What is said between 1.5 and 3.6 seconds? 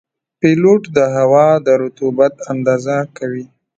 د رطوبت اندازه کوي.